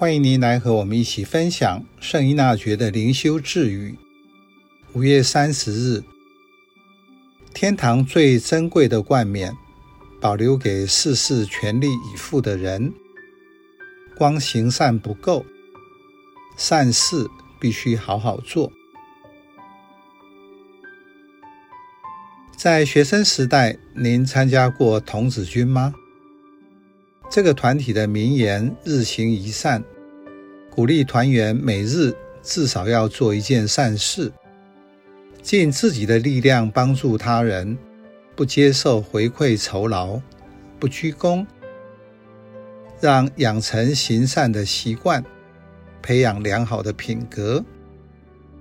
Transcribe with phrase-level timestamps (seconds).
[0.00, 3.98] 欢迎您来和我们一起分享圣依纳爵的灵修智语。
[4.94, 6.02] 五月三十日，
[7.52, 9.54] 天堂最珍贵的冠冕，
[10.18, 12.94] 保留给事事全力以赴的人。
[14.16, 15.44] 光行善不够，
[16.56, 17.28] 善事
[17.60, 18.72] 必须好好做。
[22.56, 25.92] 在学生时代，您参加过童子军吗？
[27.30, 29.84] 这个团体的名言“日行一善”，
[30.68, 34.32] 鼓励团员每日至少要做一件善事，
[35.40, 37.78] 尽自己的力量帮助他人，
[38.34, 40.20] 不接受回馈酬劳，
[40.80, 41.46] 不居功，
[43.00, 45.24] 让养成行善的习惯，
[46.02, 47.64] 培养良好的品格，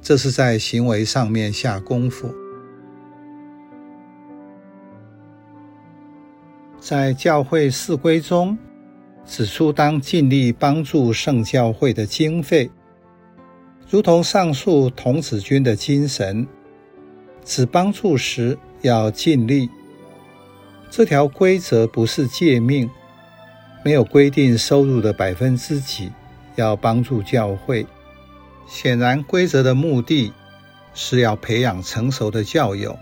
[0.00, 2.34] 这是在行为上面下功夫。
[6.84, 8.58] 在教会事规中
[9.24, 12.70] 指出，当尽力帮助圣教会的经费，
[13.88, 16.46] 如同上述童子军的精神，
[17.42, 19.70] 只帮助时要尽力。
[20.90, 22.90] 这条规则不是诫命，
[23.82, 26.12] 没有规定收入的百分之几
[26.54, 27.86] 要帮助教会。
[28.66, 30.34] 显然，规则的目的
[30.92, 32.94] 是要培养成熟的教友。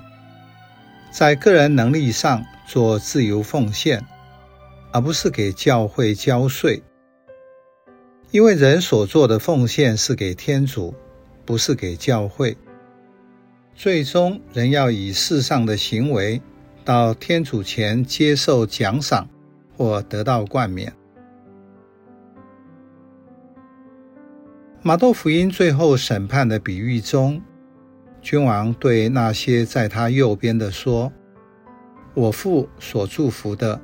[1.13, 4.03] 在个人能力上做自由奉献，
[4.93, 6.83] 而不是给教会交税。
[8.31, 10.95] 因为人所做的奉献是给天主，
[11.45, 12.57] 不是给教会。
[13.75, 16.41] 最终，人要以世上的行为
[16.83, 19.29] 到天主前接受奖赏
[19.77, 20.95] 或得到冠冕。
[24.81, 27.43] 马窦福音最后审判的比喻中，
[28.23, 31.13] 君王对那些在他右边的说
[32.15, 33.81] ：“我父所祝福的，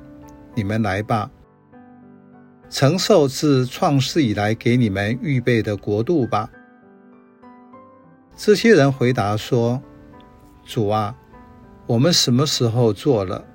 [0.55, 1.29] 你们来吧，
[2.69, 6.49] 承受自创世以来给你们预备的国度吧。”
[8.37, 9.81] 这些人回答说
[10.63, 11.13] ：“主啊，
[11.85, 13.45] 我们什么时候做了？”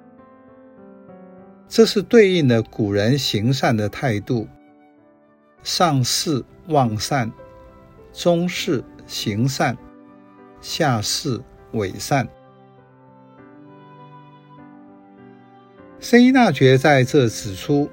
[1.66, 4.46] 这是对应的古人行善的态度：
[5.62, 7.32] 上士望善，
[8.12, 9.74] 中士行善。
[10.64, 11.38] 下士
[11.74, 12.26] 伪善。
[16.00, 17.90] 圣依纳爵在这指出，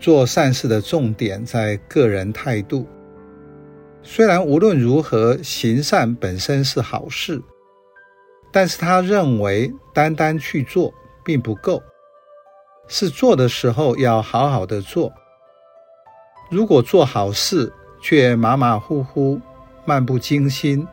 [0.00, 2.88] 做善事的重点在个人态度。
[4.02, 7.40] 虽然无论如何行善本身是好事，
[8.50, 10.92] 但是他认为单单去做
[11.24, 11.80] 并不够，
[12.88, 15.12] 是做的时候要好好的做。
[16.50, 19.40] 如果做好事却马马虎虎、
[19.84, 20.84] 漫不经心，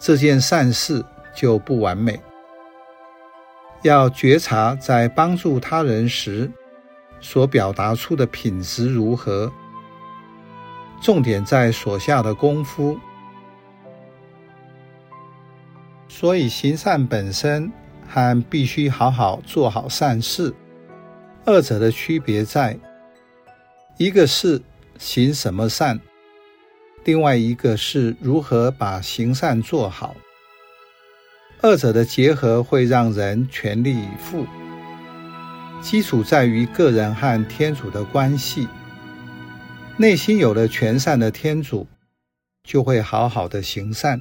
[0.00, 2.18] 这件善事就不完美。
[3.82, 6.50] 要觉察在帮助他人时
[7.20, 9.52] 所表达出的品质如何，
[11.00, 12.98] 重点在所下的功夫。
[16.08, 17.70] 所以行善本身
[18.08, 20.52] 和必须好好做好善事，
[21.44, 22.78] 二者的区别在，
[23.96, 24.60] 一个是
[24.98, 25.98] 行什么善。
[27.04, 30.14] 另外一个是如何把行善做好，
[31.62, 34.46] 二者的结合会让人全力以赴。
[35.80, 38.68] 基础在于个人和天主的关系，
[39.96, 41.86] 内心有了全善的天主，
[42.64, 44.20] 就会好好的行善。